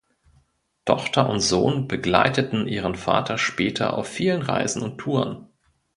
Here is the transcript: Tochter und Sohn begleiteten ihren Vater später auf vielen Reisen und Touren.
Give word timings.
Tochter 0.83 1.29
und 1.29 1.41
Sohn 1.41 1.87
begleiteten 1.87 2.67
ihren 2.67 2.95
Vater 2.95 3.37
später 3.37 3.95
auf 3.95 4.07
vielen 4.07 4.41
Reisen 4.41 4.81
und 4.81 4.97
Touren. 4.97 5.47